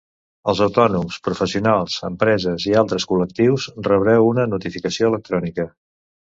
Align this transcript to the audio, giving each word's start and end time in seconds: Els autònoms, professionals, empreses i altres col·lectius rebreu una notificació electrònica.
Els 0.51 0.59
autònoms, 0.65 1.17
professionals, 1.27 1.97
empreses 2.09 2.65
i 2.71 2.73
altres 2.85 3.05
col·lectius 3.13 3.69
rebreu 3.89 4.27
una 4.31 4.47
notificació 4.55 5.13
electrònica. 5.13 5.69